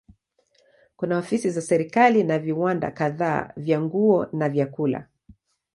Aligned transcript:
Kuna 0.95 1.17
ofisi 1.17 1.49
za 1.49 1.61
serikali 1.61 2.23
na 2.23 2.39
viwanda 2.39 2.91
kadhaa 2.91 3.53
vya 3.57 3.81
nguo 3.81 4.25
na 4.33 4.49
vyakula. 4.49 5.07